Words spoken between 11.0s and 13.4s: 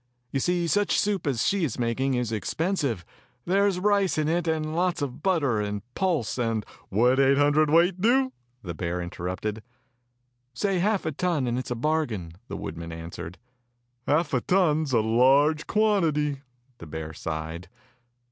a ton, and it's a bargain," the woodman answered.